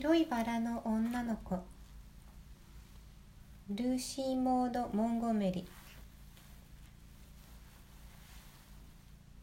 [0.00, 1.58] 白いバラの女の子。
[3.68, 5.66] ルーシー・モード・モンゴメリ。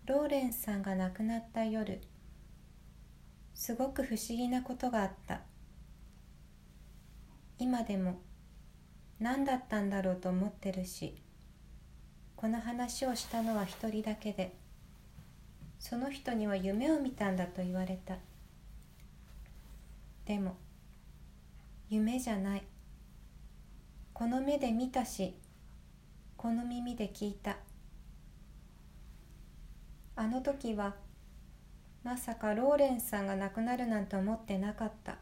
[0.05, 1.99] ローレンスさんが亡くなった夜。
[3.53, 5.41] すごく不思議なことがあった。
[7.59, 8.21] 今でも
[9.19, 11.15] 何だったんだろうと思ってるし
[12.37, 14.55] この話をしたのは一人だけで
[15.79, 18.15] その人には夢を見たんだと言われた。
[20.25, 20.57] でも
[21.87, 22.63] 夢じゃない。
[24.13, 25.35] この目で見たし
[26.35, 27.57] この耳で聞いた。
[30.15, 30.95] あの時は
[32.03, 35.17] まさかローレンスさんが亡くなるなんて思ってなかった。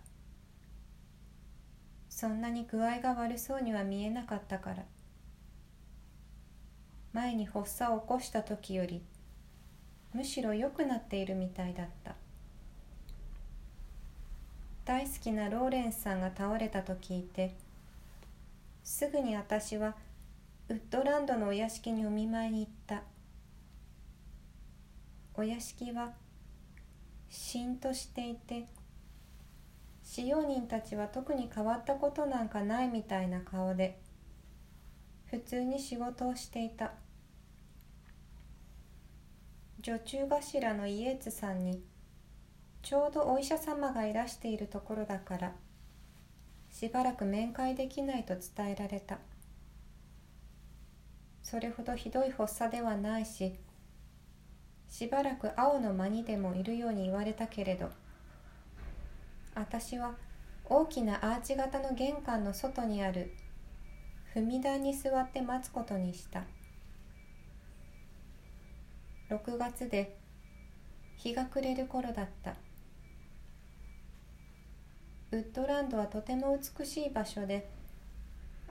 [2.09, 4.85] そんなに具合が悪そうには見えなかったから。
[7.11, 9.03] 前に発作を起こした時より
[10.13, 12.22] むしろ良くなっているみたいだった。
[14.85, 17.55] 大好きなローレンスさんが倒れたと聞いて
[18.83, 19.95] すぐに私は
[20.67, 23.03] ウッドランドのお屋敷にお見舞いに行った。
[25.35, 26.11] お屋敷は
[27.29, 28.67] しんとしていて
[30.03, 33.99] 使用人たちは特に変わったことなんかないみたいな顔で
[35.31, 36.91] 普通に仕事をしていた。
[39.79, 41.81] 女中頭のイエーツさんに
[42.83, 45.53] ちょうどお医者様がいらしているところだから
[46.69, 49.19] しばらく面会できないと伝えられた。
[51.41, 53.53] それほどひどい発作ではないし
[54.89, 57.89] しばらく青の間にでもいるように言われたけれど
[59.55, 60.15] 私は
[60.65, 63.33] 大きなアーチ型の玄関の外にある
[64.33, 66.43] 踏み台に座って待つことにした。
[69.29, 70.17] 6月で
[71.17, 72.55] 日が暮れる頃だった。
[75.33, 77.67] ウッドランドはとても美しい場所で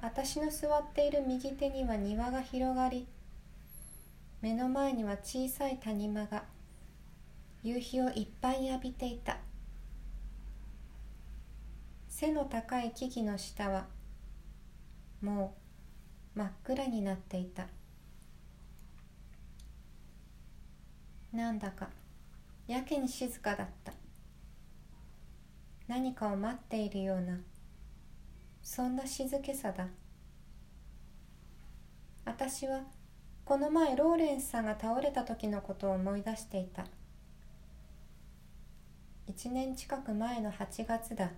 [0.01, 3.09] 私の座っている右手には庭が広がり
[4.41, 6.45] 目の前には小さい谷間が
[7.65, 9.39] 夕日をいっぱい浴びていた。
[12.09, 13.87] 背の高い木々の下は
[15.21, 15.55] も
[16.35, 17.67] う真っ暗になっていた。
[21.33, 21.89] なんだか
[22.67, 24.02] やけに静かだった。
[25.89, 27.41] 何かを待っているような
[28.63, 29.89] そんな静けさだ。
[32.25, 32.83] 私は
[33.45, 36.87] この前ローレンスさんが倒れた時のことを思い出していた。
[39.29, 41.33] 1年近く前の8月だ。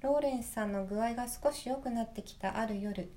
[0.00, 3.10] ローレンスさんの具合が少し良くなってきたある夜。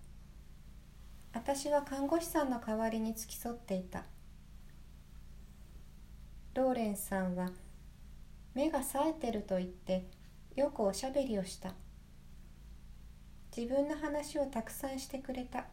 [1.33, 4.05] 私は看護師さんの代わりに付き添っていた。
[6.55, 7.51] ローレンスさんは
[8.57, 10.03] 目が冴えてると言って
[10.55, 11.75] よくおしゃべりをした。
[13.55, 15.65] 自分の話をたくさんしてくれた。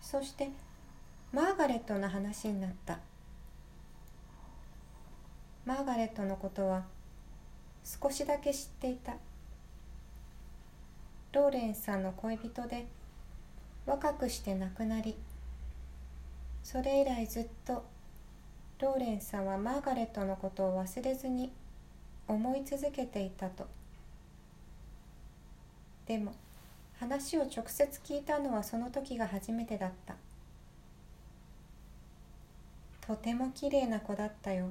[0.00, 0.48] そして
[1.32, 3.00] マーガレットの話になった。
[5.64, 6.84] マーガレットのことは
[7.82, 9.14] 少しだけ知っていた。
[11.32, 12.86] ローレンさんの恋人で
[13.86, 15.16] 若くして亡くなり
[16.62, 17.95] それ以来ずっと
[18.78, 21.50] ローレンさんはマーガレットのことを忘れずに
[22.28, 23.66] 思い続けていたと。
[26.06, 26.34] でも
[26.98, 30.14] 話を直接聞いたのはその時が初めてだった。
[33.06, 34.70] とてもきれいな子だったよ。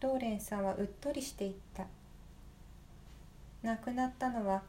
[0.00, 1.86] ローレンさんはうっとりしていった。
[3.62, 4.62] 亡くなったのは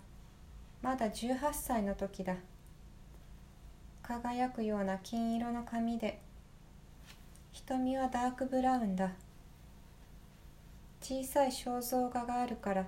[0.81, 2.36] まだ18歳の時だ。
[4.03, 6.22] 輝くような金色の髪で
[7.68, 9.09] 瞳はダークブラウンだ。
[11.02, 12.86] 小さい肖像画があるから。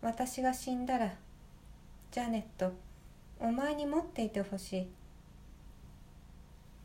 [0.00, 1.12] 私が死んだら
[2.12, 2.72] ジャネット
[3.40, 4.88] お前に持っていてほしい。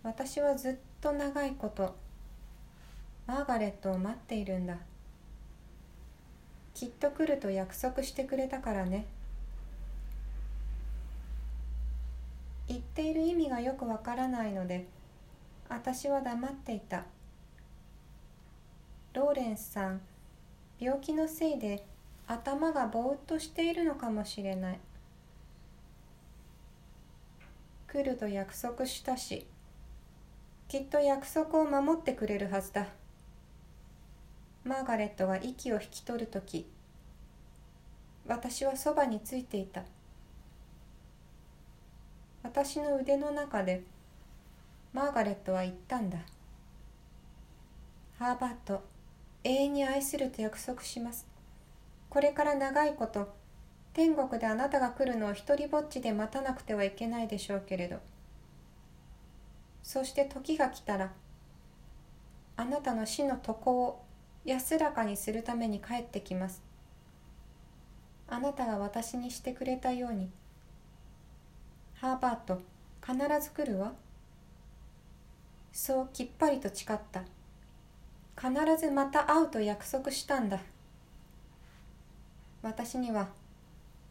[0.01, 1.95] 私はずっと長いこと
[3.27, 4.75] マーガレットを待っているんだ。
[6.73, 9.05] きっと来ると約束してくれたからね。
[12.67, 14.87] 言っている意味がよくわからないので
[15.69, 17.05] 私は黙っていた。
[19.13, 20.01] ローレンスさん
[20.77, 21.85] 病気のせいで
[22.27, 24.79] 頭がぼーっとしているのかもしれない。
[27.87, 29.47] 来ると約束したし
[30.67, 32.87] きっと約束を守ってくれるはずだ。
[34.65, 36.67] マーガレットが息を引き取る時
[38.27, 39.83] 私はそばについていた。
[42.43, 43.83] 私の腕の中で
[44.95, 46.19] マーガレットは言ったんだ。
[48.17, 48.81] ハーバート
[49.43, 51.27] 永遠に愛すると約束します。
[52.09, 53.35] これから長いこと
[53.91, 57.97] 天国であなたが来るのを一りぼっちで待たなくてはいけないでしょうけれど。
[59.83, 61.11] そして時が来たら
[62.55, 64.01] あなたの死の床を
[64.45, 66.63] 安らかにするために帰ってきます。
[68.29, 70.31] あなたが私にしてくれたように。
[71.95, 72.61] ハーバート
[73.05, 73.91] 必ず来るわ。
[75.77, 77.23] そうきっぱりと誓った。
[78.41, 80.61] 必ずまた会うと約束したんだ。
[82.61, 83.27] 私には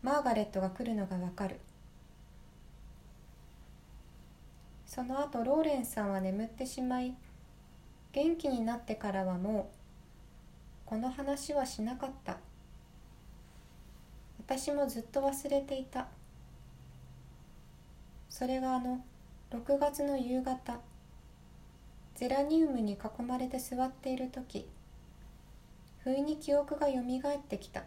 [0.02, 1.58] マーガレットが来るのがわかる。
[4.86, 7.14] その後ローレンさんは眠ってしまい
[8.12, 9.74] 元気になってからはもう
[10.84, 12.36] この話はしなかった。
[14.38, 16.08] 私もずっと忘れていた。
[18.28, 19.02] それがあの
[19.50, 20.78] 6月の夕方。
[22.14, 24.68] ゼラニウムに囲まれて座っている時
[25.98, 27.82] 不意に記憶がよみがえってきた。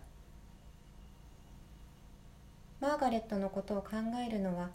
[2.81, 3.91] マーガレットのことを考
[4.25, 4.69] えるのは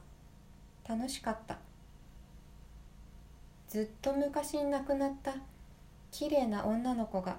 [0.88, 1.58] 楽しかった。
[3.68, 5.34] ずっと昔に亡くなった
[6.10, 7.36] きれいな女の子が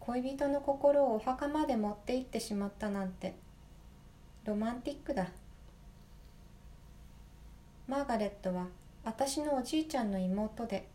[0.00, 3.34] 恋人の心をお墓まで持って行ってしまったなんて
[4.44, 5.28] ロマンティックだ。
[7.86, 8.66] マーガレットは
[9.04, 10.86] 私のおじいちゃんの妹で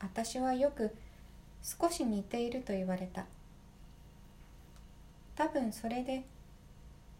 [0.00, 0.94] 私はよく
[1.62, 3.24] 少し似ていると言われた。
[5.34, 6.24] 多分それで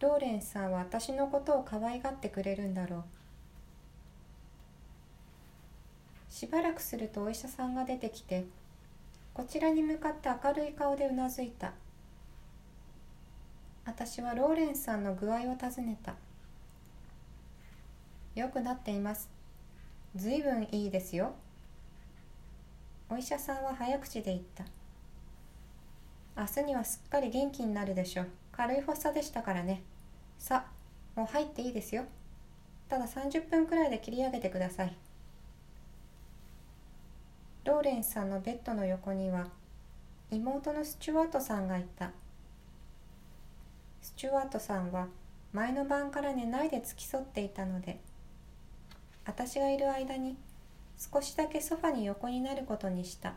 [0.00, 3.04] ローレンさんは私のことを可愛がってくれるんだろう。
[6.32, 8.44] しばらくするとお医者さんが出てきて
[9.32, 11.72] こちらに向かって明るい顔でうなずいた。
[13.86, 16.14] 私はローレンさんの具合を尋ねた。
[18.34, 19.33] よくなっています。
[20.16, 21.32] ずいぶんいいですよ。
[23.10, 24.64] お医者さんは早口で言った。
[26.40, 28.28] 明日にはすっかり元気になるでしょう。
[28.52, 29.82] 軽い発作でしたからね。
[30.38, 32.04] さあもう入っていいですよ。
[32.88, 34.96] ただ30分くらいで切り上げてください。
[37.64, 39.48] ローレンさんのベッドの横には
[40.30, 42.12] 妹のスチュワートさんがいた。
[44.00, 45.08] スチュワートさんは
[45.52, 47.98] 前の晩から寝ないで付き添っていたので
[49.26, 50.36] 私がいる間に
[50.98, 53.34] 少しだけソファに横になることにした。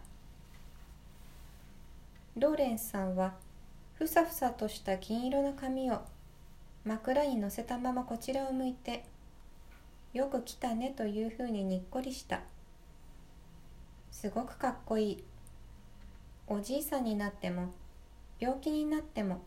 [2.36, 3.34] ローレンスさんは
[3.96, 6.02] ふさふさとした銀色の髪を
[6.86, 9.06] 枕に乗せたままこちらを向いて
[10.14, 12.42] 「よく来たね」というふうににっこりした。
[14.12, 15.24] すごくかっこいい。
[16.48, 17.74] おじいさんになっても
[18.40, 19.42] 病気になっても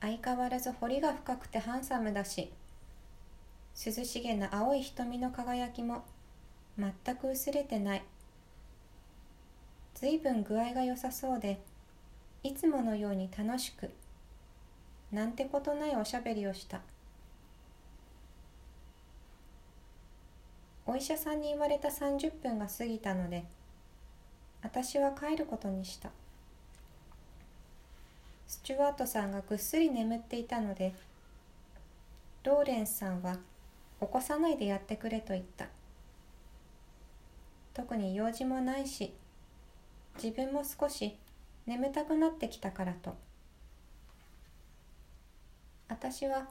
[0.00, 2.52] 相変わらず彫りが深くてハンサムだし
[3.84, 6.04] 涼しげな青い瞳の輝きも
[6.78, 8.02] 全く薄れてない。
[9.94, 11.60] ずいぶん具合が良さそうで
[12.42, 13.90] いつものように楽しく
[15.12, 16.80] なんてことないおしゃべりをした。
[20.86, 23.44] お医者さんに言われた30分が過ぎたので
[24.62, 26.10] 私は帰ることにした。
[28.46, 30.94] スチュワートさんがぐっすり眠っていたので
[32.44, 33.36] ローレンスさんは
[34.06, 35.68] 起こさないでやってくれと言った。
[37.72, 39.12] 特に用事もないし
[40.22, 41.18] 自分も少し
[41.66, 43.16] 眠たくなってきたからと。
[45.88, 46.48] 私は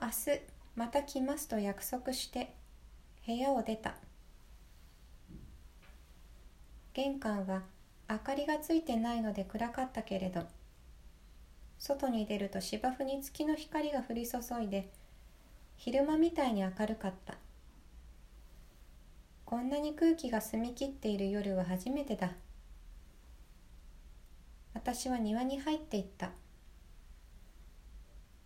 [0.00, 0.40] 明日
[0.76, 2.54] また来ますと約束して
[3.26, 3.94] 部屋を出た。
[6.92, 7.62] 玄関は
[8.08, 10.42] 明かりがついてないので暗かったけれど
[11.78, 14.90] 外に出ると芝生に月の光が降り注いで
[15.76, 17.34] 昼間みたいに明るかった。
[19.44, 22.32] こんなに空気が澄み切っている夜は初めてだ。
[24.72, 26.30] 私は庭に入っていった。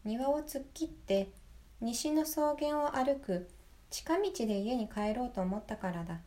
[0.05, 1.31] 庭を突っ切って
[1.81, 3.49] 西の草原を歩く
[3.91, 6.21] 近道で家に帰ろうと思ったからだ。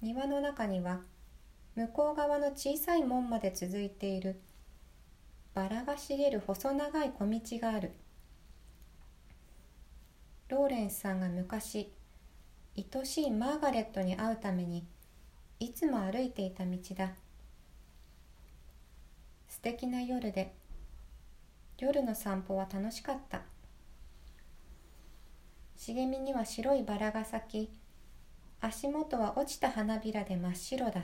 [0.00, 1.00] 庭の中には
[1.76, 4.40] 向こう側の小さい門まで続いている
[5.54, 7.92] バラが茂る細長い小道がある。
[10.48, 11.90] ローレンスさんが昔
[12.76, 14.86] 愛しいマーガレットに会うために
[15.58, 17.12] いつも歩いていた道だ。
[19.48, 20.52] 素敵な夜で
[21.78, 23.42] 夜の散歩は楽しかった。
[25.76, 27.70] 茂みには白いバラが咲き
[28.60, 31.02] 足元は落ちた花びらで真っ白だ。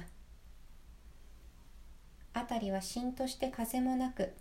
[2.34, 4.34] 辺りはしんとして風もなく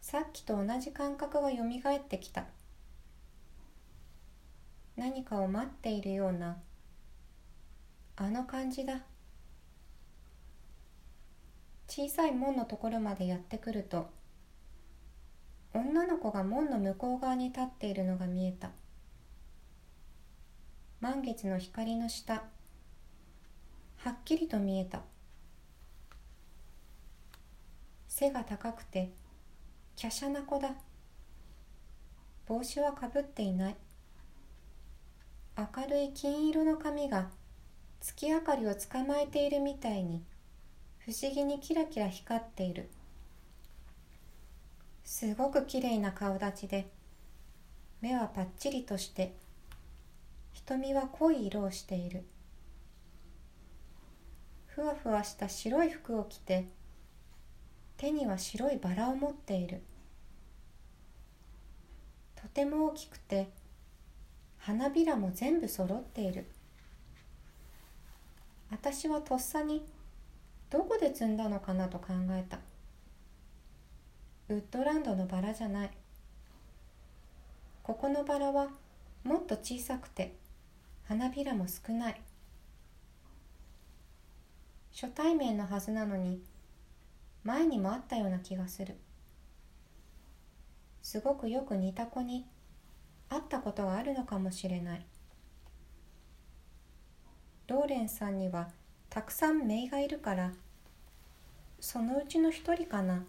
[0.00, 2.46] さっきと同じ感覚がよみがえってきた。
[4.96, 6.56] 何かを待っているような
[8.16, 9.00] あの感じだ。
[11.88, 14.10] 小さい門のところまでやってくると
[15.74, 18.70] 女の子が門の向こう側に立っているのが見えた。
[21.00, 22.44] 満月の光の下
[23.96, 25.02] はっきりと見えた。
[28.08, 29.10] 背が高くて
[30.00, 30.70] 華奢な子だ。
[32.46, 33.76] 帽子はかぶっていない。
[35.56, 37.28] 明るい金色の髪が
[38.00, 40.20] 月明かりを捕まえているみたいに
[40.98, 42.90] 不思議にキラキラ光っている。
[45.04, 46.88] すごくきれいな顔立ちで
[48.00, 49.32] 目はパッチリとして
[50.52, 52.24] 瞳は濃い色をしている。
[54.66, 56.66] ふわふわした白い服を着て
[57.96, 59.82] 手には白いバラを持っている。
[62.34, 63.48] とても大きくて
[64.66, 66.46] 花びらも全部揃っている。
[68.70, 69.84] 私はとっさに
[70.70, 72.60] どこで摘んだのかなと考えた。
[74.48, 75.90] ウッドランドのバラじゃない。
[77.82, 78.68] ここのバラは
[79.22, 80.34] もっと小さくて
[81.08, 82.22] 花びらも少ない。
[84.94, 86.42] 初対面のはずなのに
[87.42, 88.96] 前にもあったような気がする。
[91.02, 92.46] すごくよく似た子に
[93.34, 95.04] 会ったことがあるのかもしれない。
[97.66, 98.68] ローレンさんには
[99.10, 100.52] たくさん姪がいるから
[101.80, 103.24] そのうちの一人かな。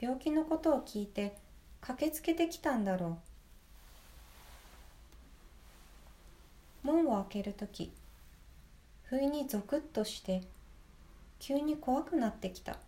[0.00, 1.36] 病気のことを聞いて
[1.82, 3.18] 駆けつけてきたんだろ
[6.84, 6.86] う。
[6.86, 7.92] 門を開ける時
[9.04, 10.42] 不意にゾクッとして
[11.38, 12.78] 急に怖くなってきた。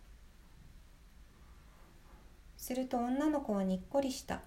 [2.57, 4.41] すると女の子はにっこりした。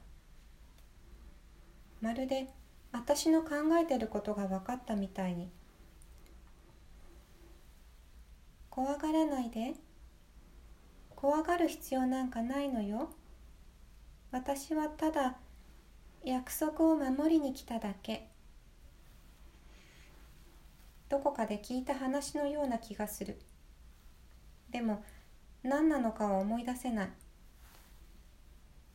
[2.01, 2.49] まるで
[2.93, 3.51] 私の考
[3.81, 5.51] えてることが分かったみたいに。
[8.71, 9.75] 怖がらないで。
[11.15, 13.11] 怖がる必要なんかないのよ。
[14.31, 15.37] 私はただ
[16.25, 18.29] 約束を守りに来ただけ。
[21.09, 23.41] どこかで聞いた話のような気がする。
[24.71, 25.03] でも
[25.63, 27.09] 何なのかは思い出せない。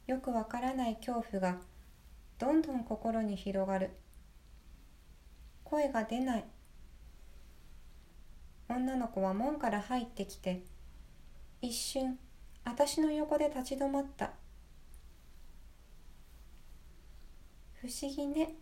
[0.07, 1.57] よくわからない恐怖が
[2.41, 3.91] どんどん心に広がる。
[5.63, 6.45] 声が出ない。
[8.67, 10.63] 女の子は門から入ってきて
[11.61, 12.17] 一瞬
[12.63, 14.31] 私の横で立ち止まった。
[17.79, 18.55] 不思議ね。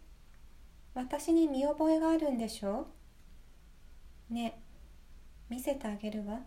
[0.93, 2.85] 私に見覚えがあるんでしょ？
[4.29, 4.59] うね。
[5.47, 6.41] 見せてあげるわ。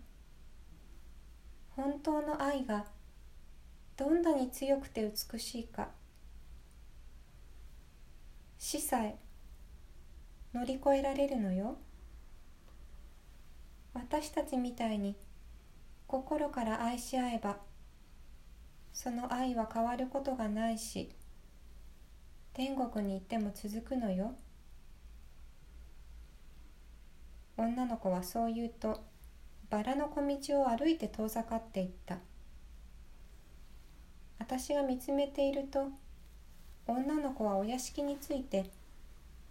[1.77, 2.85] 本当の愛が
[3.97, 6.02] どんなに強くて美しいか。
[8.65, 9.17] 死さえ
[10.55, 11.79] 乗り越えられるのよ。
[13.93, 15.17] 私たちみたいに
[16.07, 17.57] 心から愛し合えば
[18.93, 21.11] その愛は変わることがないし
[22.53, 24.37] 天国に行っても続くのよ。
[27.57, 29.03] 女の子はそう言うと
[29.71, 32.19] バラの小道を歩いて遠ざかっていった。
[34.39, 35.89] 私が見つめていると
[36.87, 38.71] 女の子はお屋敷について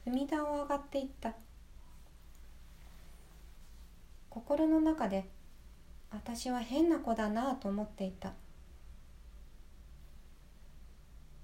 [0.06, 1.34] 踏み段を上がっていった。
[4.30, 5.26] 心の中で
[6.12, 8.34] 私は変な子だなぁと思っていた。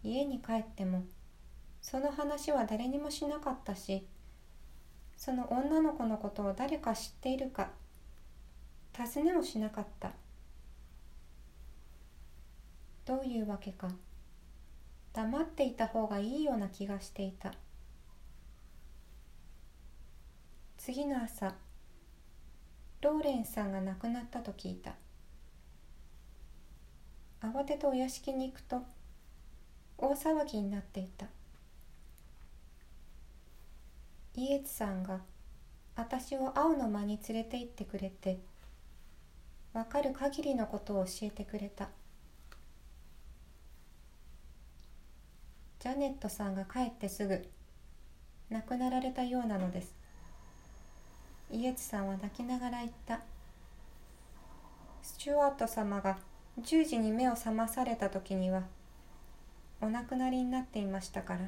[0.04, 1.04] 家に帰っても
[1.82, 4.06] その話は誰にもしなかったし
[5.18, 7.72] その女の子のことを誰か知っているか
[8.94, 10.12] 尋ねもしなかった。
[13.06, 13.88] どういうわけか
[15.18, 17.52] 黙っていた方がいいような気がしていた。
[20.78, 21.56] 次の朝
[23.02, 24.94] ローレンさんが亡くなったと聞いた。
[27.42, 28.84] 慌ててお屋敷に行くと
[29.98, 31.26] 大騒ぎになっていた。
[34.36, 35.22] イエツさんが
[35.96, 38.38] 私を青の間に連れて行ってくれて
[39.74, 41.90] わかる限りのことを教えてくれた。
[45.80, 47.46] ジャネットさんが帰ってすぐ
[48.50, 49.94] 亡くなられたようなのです。
[51.52, 53.22] イエツさんは泣きながら言った。
[55.04, 56.18] スチュワート様が
[56.62, 58.64] 10時に目を覚まされた時には
[59.80, 61.40] お亡くなりになっていましたから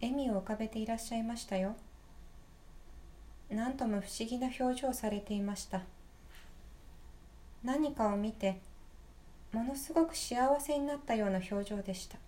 [0.00, 1.74] 笑みを浮かべていらっしゃいましたよ。
[3.50, 5.82] 何とも不思議な表情をされていました。
[7.62, 8.58] 何かを見て
[9.56, 12.18] ものすごく幸せになったような表情でした。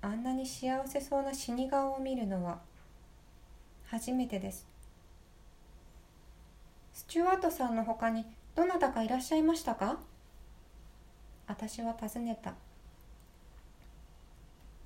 [0.00, 2.60] あんなに幸せそうな死に顔を見るのは
[3.84, 4.66] 初めてです。
[6.94, 9.98] スチュワートさんの他にどなたかいらっしゃいましたか？
[11.46, 12.54] 私は尋ねた。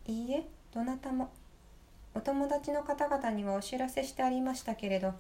[0.07, 1.31] いいえどなたも。
[2.17, 5.15] お友達の方々にはお知らせしてありましたけれど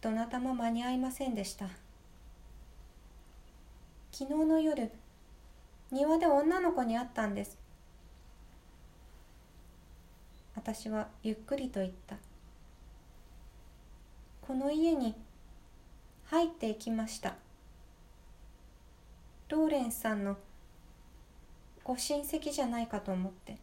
[0.00, 1.66] どなたも間に合いませんでした。
[4.14, 4.92] 昨日の夜
[5.90, 7.58] 庭で女の子に会ったんです。
[10.54, 12.16] 私はゆっくりと言った。
[14.42, 15.14] この家に
[16.26, 17.36] 入っていきました。
[19.48, 20.36] ローレンスさんの
[21.82, 23.56] ご親戚じゃないかと思って。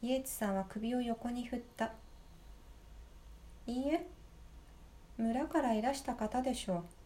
[0.00, 1.90] イエツさんは首を横に振った。
[3.66, 4.06] いいえ
[5.18, 7.03] 村からいらした方でしょう。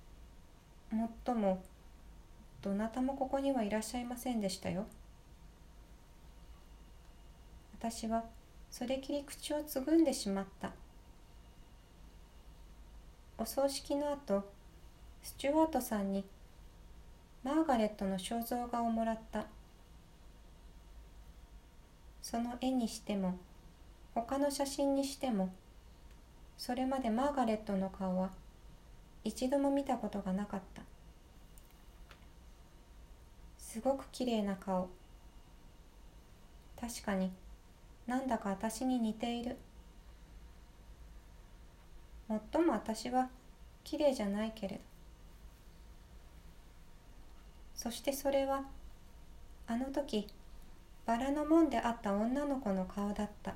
[0.91, 1.63] もっとも
[2.63, 4.87] どなたもここにはいらっしゃいませんでしたよ。
[7.79, 8.25] 私は
[8.71, 10.73] それきり口をつぐんでしまった。
[13.39, 14.51] お葬式の後
[15.23, 16.25] スチュワートさんに
[17.45, 19.47] マーガレットの肖像画をもらった。
[22.21, 23.39] その絵にしても
[24.15, 25.51] 他の写真にしても
[26.59, 28.31] それまでマーガレットの顔は
[29.29, 30.81] 一度も見たことがなかった。
[33.59, 34.89] すごくきれいな顔。
[36.81, 37.31] 確かに
[38.07, 39.59] なんだか私に似ている。
[42.27, 43.29] もっとも私は
[43.85, 44.83] きれいじゃないけれど。
[47.75, 48.63] そしてそれは
[49.67, 50.27] あの時
[51.05, 53.55] バラの門で会った女の子の顔だった。